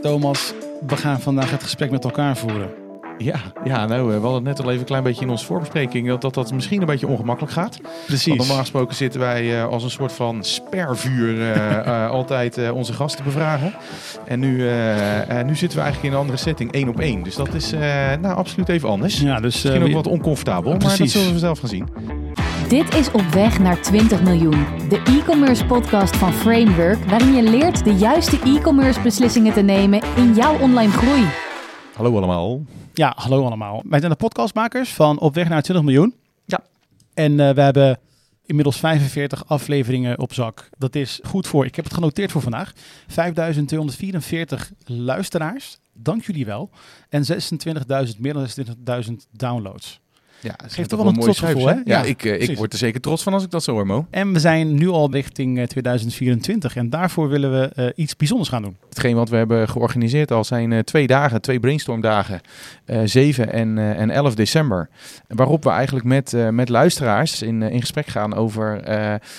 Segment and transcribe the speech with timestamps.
[0.00, 0.52] Thomas,
[0.86, 2.70] we gaan vandaag het gesprek met elkaar voeren.
[3.18, 6.08] Ja, ja nou, we hadden het net al even een klein beetje in onze voorbespreking
[6.08, 7.78] dat dat, dat misschien een beetje ongemakkelijk gaat.
[8.06, 8.26] Precies.
[8.26, 12.92] Want normaal gesproken zitten wij uh, als een soort van spervuur uh, uh, altijd onze
[12.92, 13.74] gasten bevragen.
[14.24, 14.56] En nu,
[15.44, 17.22] nu zitten we eigenlijk in een andere setting, één op één.
[17.22, 17.72] Dus dat is
[18.20, 19.20] nou absoluut even anders.
[19.20, 21.88] Ja, dus, misschien ook wat oncomfortabel, maar dat zullen we zelf gaan zien.
[22.70, 27.84] Dit is Op Weg naar 20 miljoen, de e-commerce podcast van Framework, waarin je leert
[27.84, 31.24] de juiste e-commerce beslissingen te nemen in jouw online groei.
[31.94, 32.62] Hallo allemaal.
[32.94, 33.82] Ja, hallo allemaal.
[33.88, 36.14] Wij zijn de podcastmakers van Op Weg naar 20 miljoen.
[36.44, 36.60] Ja.
[37.14, 37.98] En uh, we hebben
[38.46, 40.68] inmiddels 45 afleveringen op zak.
[40.78, 42.72] Dat is goed voor, ik heb het genoteerd voor vandaag,
[43.06, 45.78] 5244 luisteraars.
[45.92, 46.70] Dank jullie wel.
[47.08, 48.46] En 26.000, meer dan
[49.06, 50.00] 26.000 downloads.
[50.40, 51.72] Ja, geeft toch wel een trots gevoel, hè?
[51.72, 53.86] Ja, ja ik, uh, ik word er zeker trots van als ik dat zo hoor,
[53.86, 54.06] Mo.
[54.10, 58.48] En we zijn nu al richting uh, 2024 en daarvoor willen we uh, iets bijzonders
[58.48, 58.76] gaan doen.
[58.88, 62.40] Hetgeen wat we hebben georganiseerd al zijn twee dagen, twee brainstormdagen,
[63.04, 64.88] 7 en, en 11 december.
[65.28, 68.90] Waarop we eigenlijk met, met luisteraars in, in gesprek gaan over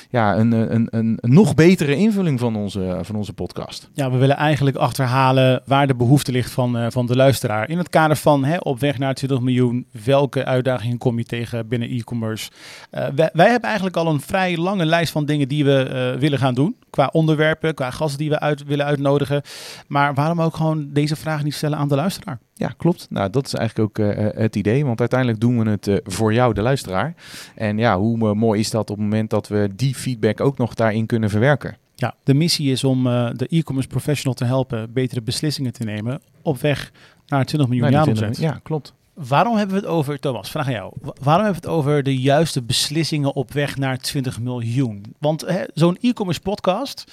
[0.09, 3.89] ja, een, een, een, een, nog betere invulling van onze, van onze podcast.
[3.93, 7.69] Ja, we willen eigenlijk achterhalen waar de behoefte ligt van, van de luisteraar.
[7.69, 11.67] In het kader van hè, op weg naar 20 miljoen, welke uitdagingen kom je tegen
[11.67, 12.49] binnen e-commerce.
[12.91, 16.19] Uh, wij, wij, hebben eigenlijk al een vrij lange lijst van dingen die we uh,
[16.19, 16.75] willen gaan doen.
[16.89, 19.41] Qua onderwerpen, qua gasten die we uit, willen uitnodigen.
[19.87, 22.39] Maar waarom ook gewoon deze vraag niet stellen aan de luisteraar?
[22.53, 23.07] Ja, klopt.
[23.09, 24.85] Nou, dat is eigenlijk ook uh, het idee.
[24.85, 27.13] Want uiteindelijk doen we het uh, voor jou, de luisteraar.
[27.55, 30.73] En ja, hoe mooi is dat op het moment dat we die feedback ook nog
[30.73, 31.77] daarin kunnen verwerken?
[31.95, 36.61] Ja, de missie is om de e-commerce professional te helpen betere beslissingen te nemen op
[36.61, 36.91] weg
[37.27, 38.37] naar 20 miljoen jaar omzet.
[38.37, 38.93] Ja, klopt.
[39.27, 40.93] Waarom hebben we het over, Thomas, vraag aan jou.
[41.01, 45.15] Waarom hebben we het over de juiste beslissingen op weg naar 20 miljoen?
[45.19, 47.03] Want zo'n e-commerce podcast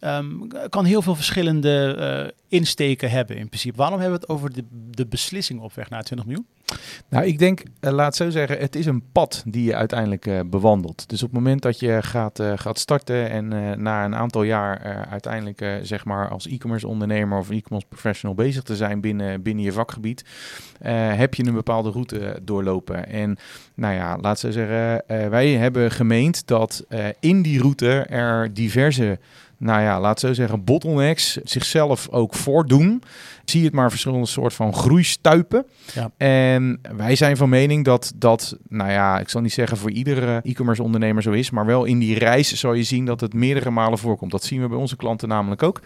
[0.00, 3.76] um, kan heel veel verschillende uh, insteken hebben in principe.
[3.76, 6.46] Waarom hebben we het over de, de beslissing op weg naar 20 miljoen?
[7.08, 10.40] Nou, ik denk, uh, laat zo zeggen, het is een pad die je uiteindelijk uh,
[10.46, 11.08] bewandelt.
[11.08, 13.48] Dus op het moment dat je gaat, gaat starten en
[13.82, 18.76] na een aantal jaar uiteindelijk zeg maar als e-commerce ondernemer of e-commerce professional bezig te
[18.76, 20.24] zijn binnen, binnen je vakgebied,
[21.16, 23.08] heb je een bepaalde route doorlopen.
[23.08, 23.36] En
[23.74, 26.84] nou ja, laat zo zeggen, wij hebben gemeend dat
[27.20, 29.18] in die route er diverse
[29.58, 33.02] nou ja, laat zo zeggen, bottlenecks zichzelf ook voordoen.
[33.44, 35.66] Zie het maar verschillende soort van groeistuipen.
[35.94, 36.10] Ja.
[36.16, 40.40] En wij zijn van mening dat dat, nou ja, ik zal niet zeggen voor iedere
[40.42, 43.70] e-commerce ondernemer zo is, maar wel in die reis zal je zien dat het meerdere
[43.70, 44.30] malen voorkomt.
[44.30, 45.80] Dat zien we bij onze klanten namelijk ook.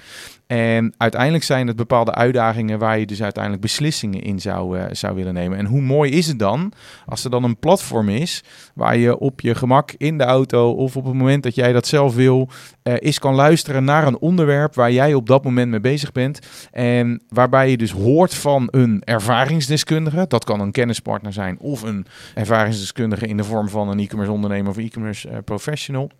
[0.47, 5.15] En uiteindelijk zijn het bepaalde uitdagingen waar je dus uiteindelijk beslissingen in zou, uh, zou
[5.15, 5.59] willen nemen.
[5.59, 6.73] En hoe mooi is het dan
[7.07, 8.45] als er dan een platform is
[8.75, 11.87] waar je op je gemak in de auto of op het moment dat jij dat
[11.87, 12.49] zelf wil,
[12.83, 16.39] uh, is kan luisteren naar een onderwerp waar jij op dat moment mee bezig bent.
[16.71, 20.25] En waarbij je dus hoort van een ervaringsdeskundige.
[20.29, 24.71] Dat kan een kennispartner zijn of een ervaringsdeskundige in de vorm van een e-commerce ondernemer
[24.71, 26.11] of e-commerce uh, professional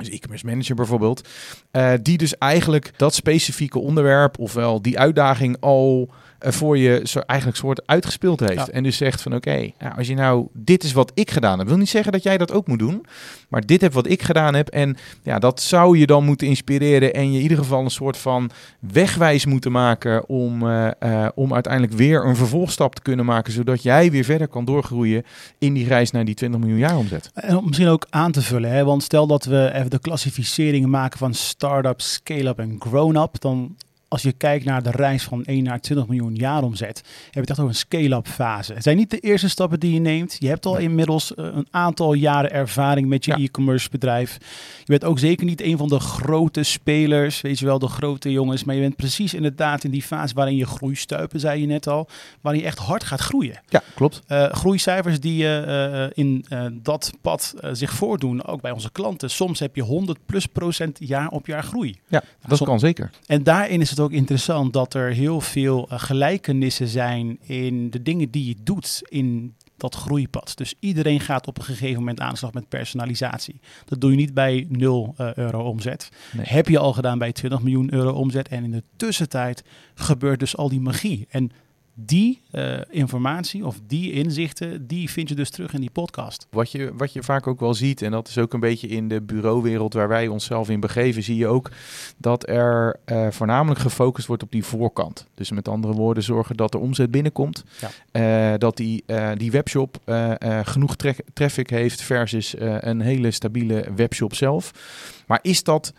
[0.00, 1.28] dus e-commerce manager bijvoorbeeld,
[1.72, 6.08] uh, die dus eigenlijk dat specifieke onderwerp, ofwel die uitdaging al
[6.40, 8.66] uh, voor je zo eigenlijk soort uitgespeeld heeft.
[8.66, 8.68] Ja.
[8.68, 11.58] En dus zegt van oké, okay, nou, als je nou, dit is wat ik gedaan
[11.58, 13.06] heb, wil niet zeggen dat jij dat ook moet doen,
[13.48, 17.14] maar dit heb wat ik gedaan heb en ja, dat zou je dan moeten inspireren
[17.14, 21.54] en je in ieder geval een soort van wegwijs moeten maken om, uh, uh, om
[21.54, 25.24] uiteindelijk weer een vervolgstap te kunnen maken, zodat jij weer verder kan doorgroeien
[25.58, 27.30] in die reis naar die 20 miljoen jaar omzet.
[27.34, 28.84] En om misschien ook aan te vullen, hè?
[28.84, 33.76] want stel dat we de klassificeringen maken van start-up, scale-up en grown-up, dan
[34.10, 37.40] als je kijkt naar de reis van 1 naar 20 miljoen jaar omzet, heb je
[37.40, 38.74] het echt over een scale-up fase.
[38.74, 40.36] Het zijn niet de eerste stappen die je neemt.
[40.38, 40.82] Je hebt al nee.
[40.82, 43.44] inmiddels een aantal jaren ervaring met je ja.
[43.44, 44.36] e-commerce bedrijf.
[44.78, 48.30] Je bent ook zeker niet een van de grote spelers, weet je wel, de grote
[48.32, 48.64] jongens.
[48.64, 52.08] Maar je bent precies inderdaad in die fase waarin je groeistuipen, zei je net al,
[52.40, 53.60] waarin je echt hard gaat groeien.
[53.68, 54.20] Ja, klopt.
[54.28, 59.30] Uh, groeicijfers die uh, in uh, dat pad zich voordoen, ook bij onze klanten.
[59.30, 61.98] Soms heb je 100 plus procent jaar op jaar groei.
[62.08, 63.10] Ja, dat kan zeker.
[63.26, 68.02] En daarin is het ook interessant dat er heel veel uh, gelijkenissen zijn in de
[68.02, 70.52] dingen die je doet in dat groeipad.
[70.56, 73.60] Dus iedereen gaat op een gegeven moment aan de slag met personalisatie.
[73.84, 76.08] Dat doe je niet bij 0 uh, euro omzet.
[76.32, 76.46] Nee.
[76.46, 78.48] Heb je al gedaan bij 20 miljoen euro omzet.
[78.48, 79.64] En in de tussentijd
[79.94, 81.26] gebeurt dus al die magie.
[81.30, 81.50] En
[82.06, 86.46] die uh, informatie of die inzichten, die vind je dus terug in die podcast.
[86.50, 89.08] Wat je, wat je vaak ook wel ziet, en dat is ook een beetje in
[89.08, 91.70] de bureauwereld waar wij onszelf in begeven, zie je ook
[92.16, 95.26] dat er uh, voornamelijk gefocust wordt op die voorkant.
[95.34, 97.64] Dus met andere woorden, zorgen dat er omzet binnenkomt.
[97.80, 98.52] Ja.
[98.52, 99.04] Uh, dat die,
[99.36, 99.98] die webshop
[100.62, 104.70] genoeg tra traffic heeft versus een hele stabiele webshop zelf.
[105.26, 105.92] Maar is dat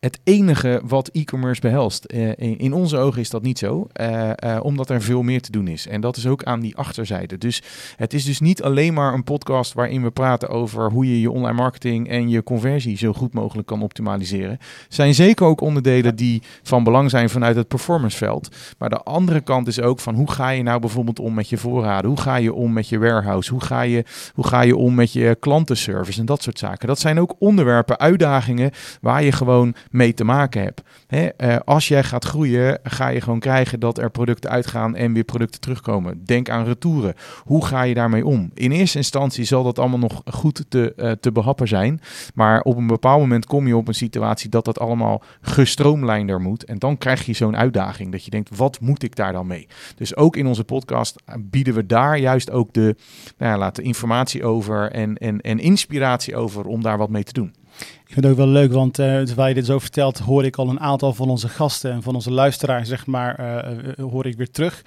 [0.00, 2.04] het enige wat e-commerce behelst.
[2.04, 5.50] Eh, in, onze ogen is dat niet zo, uh, uh, omdat er veel meer te
[5.50, 5.86] doen is.
[5.86, 7.38] En dat is ook aan die achterzijde.
[7.38, 7.62] Dus
[7.96, 11.30] het is dus niet alleen maar een podcast waarin we praten over hoe je je
[11.30, 14.58] online marketing en je conversie zo goed mogelijk kan optimaliseren.
[14.88, 18.48] Zijn zeker ook onderdelen die van belang zijn vanuit het performanceveld.
[18.78, 21.56] Maar de andere kant is ook van hoe ga je nou bijvoorbeeld om met je
[21.56, 22.10] voorraden?
[22.10, 23.50] Hoe ga je om met je warehouse?
[23.50, 24.04] Hoe ga je,
[24.34, 26.88] hoe ga je om met je klantenservice en dat soort zaken?
[26.88, 30.82] Dat zijn ook onderwerpen, uitdagingen waar je gewoon mee te maken hebt.
[31.06, 35.12] Hè, uh, als jij gaat groeien, ga je gewoon krijgen dat er producten uitgaan en
[35.12, 36.24] weer producten terugkomen.
[36.24, 37.14] Denk aan retouren.
[37.42, 38.50] Hoe ga je daarmee om?
[38.54, 42.00] In eerste instantie zal dat allemaal nog goed te, uh, te behappen zijn.
[42.34, 46.64] Maar op een bepaald moment kom je op een situatie dat dat allemaal gestroomlijnder moet.
[46.64, 49.66] En dan krijg je zo'n uitdaging dat je denkt, wat moet ik daar dan mee?
[49.96, 52.96] Dus ook in onze podcast bieden we daar juist ook de,
[53.38, 57.32] nou ja, laten informatie over en, en, en inspiratie over om daar wat mee te
[57.32, 57.54] doen.
[57.78, 60.56] Ik vind het ook wel leuk, want uh, terwijl je dit zo vertelt, hoor ik
[60.56, 64.36] al een aantal van onze gasten en van onze luisteraars, zeg maar, uh, hoor ik
[64.36, 64.84] weer terug.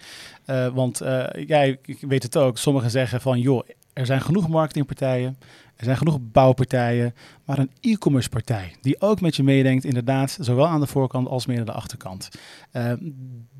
[0.73, 1.01] Want
[1.45, 5.37] jij weet het ook, sommigen zeggen van, joh, er zijn genoeg marketingpartijen,
[5.75, 7.15] er zijn genoeg bouwpartijen,
[7.45, 11.45] maar een e-commerce partij die ook met je meedenkt, inderdaad, zowel aan de voorkant als
[11.45, 12.29] meer aan de achterkant.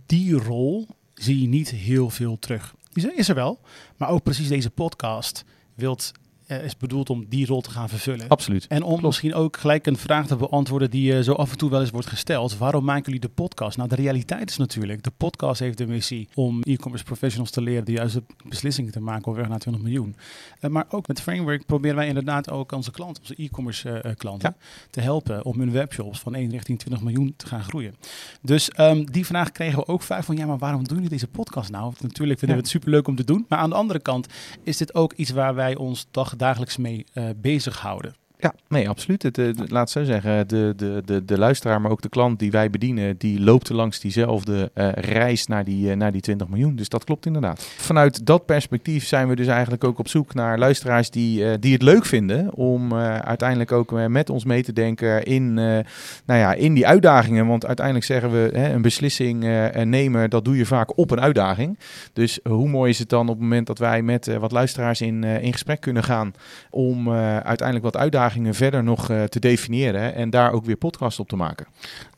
[0.05, 2.75] die rol zie je niet heel veel terug.
[2.93, 3.59] Die is er wel,
[3.97, 5.43] maar ook precies deze podcast
[5.75, 6.11] wilt
[6.51, 8.27] uh, is bedoeld om die rol te gaan vervullen.
[8.27, 8.67] Absoluut.
[8.67, 9.03] En om Klopt.
[9.03, 11.89] misschien ook gelijk een vraag te beantwoorden die uh, zo af en toe wel eens
[11.89, 12.57] wordt gesteld.
[12.57, 13.77] Waarom maken jullie de podcast?
[13.77, 17.85] Nou, de realiteit is natuurlijk, de podcast heeft de missie om e-commerce professionals te leren
[17.85, 20.15] de juiste beslissingen te maken op weg naar 20 miljoen.
[20.61, 24.65] Uh, maar ook met Framework proberen wij inderdaad ook onze klanten, onze e-commerce klanten, ja.
[24.89, 27.95] te helpen om hun webshops van 1 richting 20 miljoen te gaan groeien.
[28.41, 31.27] Dus um, die vraag kregen we ook vaak van, ja, maar waarom doen jullie deze
[31.27, 31.93] podcast nou?
[31.99, 32.63] Natuurlijk vinden ja.
[32.63, 34.27] we het superleuk om te doen, maar aan de andere kant
[34.63, 38.15] is dit ook iets waar wij ons dag dagelijks mee uh, bezighouden.
[38.41, 39.23] Ja, nee, absoluut.
[39.23, 42.51] Het, het, laat zo zeggen, de, de, de, de luisteraar, maar ook de klant die
[42.51, 46.75] wij bedienen, die loopt langs diezelfde uh, reis naar die, uh, naar die 20 miljoen.
[46.75, 47.61] Dus dat klopt inderdaad.
[47.77, 51.81] Vanuit dat perspectief zijn we dus eigenlijk ook op zoek naar luisteraars die, die het
[51.81, 55.83] leuk vinden om uiteindelijk ook met ons mee te denken in, nou
[56.25, 57.47] ja, in die uitdagingen.
[57.47, 59.43] Want uiteindelijk zeggen we, hè, een beslissing
[59.83, 61.79] nemen, dat doe je vaak op een uitdaging.
[62.13, 65.23] Dus hoe mooi is het dan op het moment dat wij met wat luisteraars in,
[65.23, 66.33] in gesprek kunnen gaan
[66.69, 71.27] om uiteindelijk wat uitdagingen verder nog uh, te definiëren en daar ook weer podcast op
[71.27, 71.67] te maken.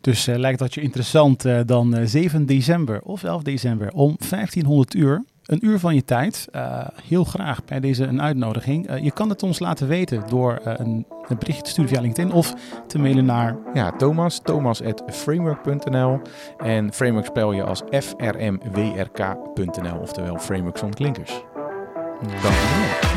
[0.02, 4.94] Dus uh, lijkt dat je interessant, uh, dan 7 december of 11 december om 1500
[4.94, 5.24] uur.
[5.44, 6.48] Een uur van je tijd.
[7.04, 9.00] heel graag bij deze een uitnodiging.
[9.02, 12.54] je kan het ons laten weten door een, een berichtje te sturen via LinkedIn of
[12.88, 13.58] te mailen naar...
[13.74, 16.22] Ja, Thomas, thomas.framework.nl
[16.58, 21.44] en framework spel je als frmwrk.nl, oftewel framework van klinkers.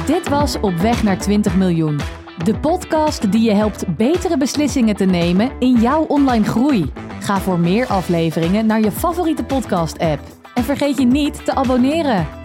[0.06, 2.25] Dit was Op weg naar 20 miljoen.
[2.44, 6.92] De podcast die je helpt betere beslissingen te nemen in jouw online groei.
[7.20, 10.20] Ga voor meer afleveringen naar je favoriete podcast-app.
[10.54, 12.35] En vergeet je niet te abonneren.